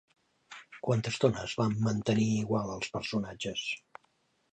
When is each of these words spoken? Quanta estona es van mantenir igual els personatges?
Quanta 0.85 1.11
estona 1.15 1.43
es 1.49 1.53
van 1.59 1.75
mantenir 1.87 2.25
igual 2.37 2.73
els 2.77 2.89
personatges? 2.97 3.67